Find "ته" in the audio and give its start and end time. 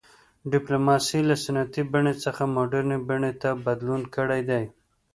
3.41-3.49